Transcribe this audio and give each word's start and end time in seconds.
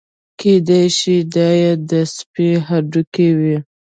کېدای 0.39 0.83
شي 0.97 1.17
دا 1.35 1.47
یې 1.61 1.71
د 1.89 1.91
سپي 2.15 2.49
هډوکي 2.67 3.29
وي. 3.39 3.57